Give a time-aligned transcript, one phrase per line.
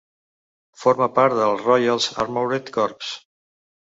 [0.83, 3.07] Forma part dels Royal Armoured Corps.